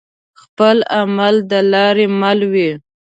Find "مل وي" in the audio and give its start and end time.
2.19-2.71